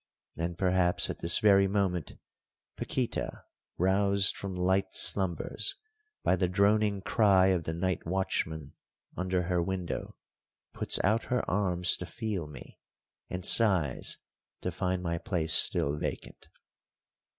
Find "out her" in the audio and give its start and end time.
11.03-11.47